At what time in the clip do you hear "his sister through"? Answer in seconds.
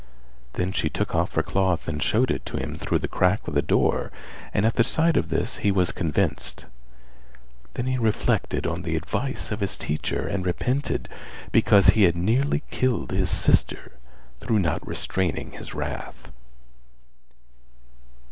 13.11-14.57